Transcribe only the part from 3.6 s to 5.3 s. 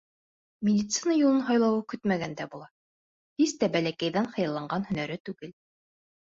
тә бәләкәйҙән хыялланған һөнәре